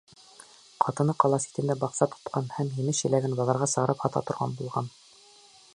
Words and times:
Ҡатыны 0.85 1.13
ҡала 1.23 1.39
ситендә 1.43 1.75
баҡса 1.83 2.07
тотҡан 2.15 2.49
һәм 2.55 2.73
емеш-еләген 2.81 3.37
баҙарға 3.41 3.69
сығарып 3.75 4.05
һата 4.07 4.25
торған 4.31 4.57
булған. 4.63 4.91